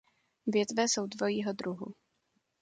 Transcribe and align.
Větve 0.45 0.83
jsou 0.87 1.07
dvojího 1.07 1.53
druhu. 1.53 1.93